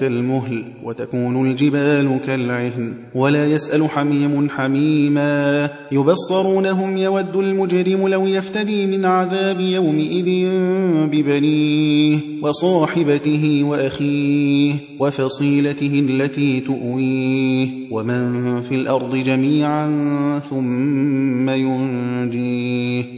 [0.00, 9.60] كالمهل وتكون الجبال كالعهن ولا يسأل حميم حميما يبصرونهم يود المجرم لو يفتدي من عذاب
[9.60, 10.48] يومئذ
[11.12, 19.88] ببنيه وصاحبته وأخيه وفصيلته التي تؤويه ومن في الأرض جميعا
[20.50, 21.91] ثم ينجيه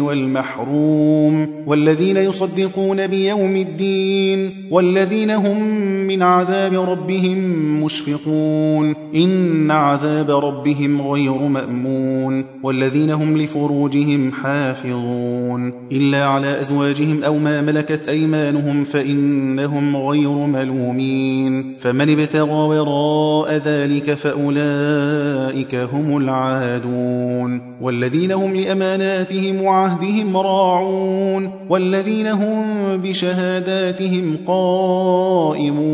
[0.00, 7.38] والمحروم والذين يصدقون بيوم الدين والذين هم من عذاب ربهم
[7.84, 17.62] مشفقون إن عذاب ربهم غير مأمون والذين هم لفروجهم حافظون إلا على أزواجهم أو ما
[17.62, 29.62] ملكت أيمانهم فإنهم غير ملومين فمن ابتغى وراء ذلك فأولئك هم العادون والذين هم لأماناتهم
[29.62, 32.64] وعهدهم راعون والذين هم
[32.96, 35.93] بشهاداتهم قائمون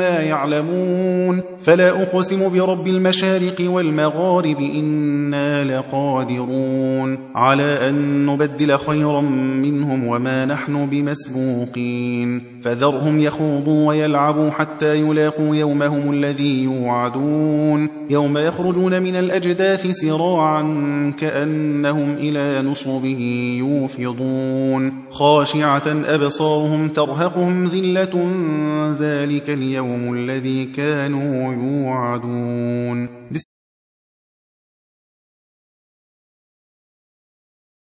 [0.00, 9.20] يعلمون فلا أقسم برب المشارق والمغارب إنا لقادرون على أن نبدل خيرا
[9.60, 19.16] منهم وما نحن بمسبوقين فذرهم يخوضوا ويلعبوا حتى يلاقوا يومهم الذي يوعدون يوم يخرجون من
[19.16, 20.62] الأجداث سراعا
[21.18, 23.04] كأنهم إلى نصب
[23.58, 28.14] يوفضون خاشعة أبصارهم ترهقهم ذلة
[29.00, 33.08] ذلك اليوم الذي كانوا يوعدون.